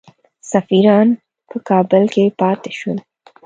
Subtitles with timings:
[0.51, 1.07] سفیران
[1.49, 2.97] په کابل کې پاته شول.